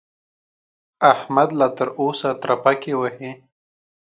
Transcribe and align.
احمد 1.11 1.49
لا 1.59 1.67
تر 1.77 1.87
اوسه 1.99 2.29
ترپکې 2.41 2.93
وهي. 3.01 3.31